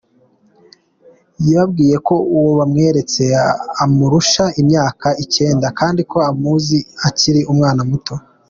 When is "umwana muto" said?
7.53-8.13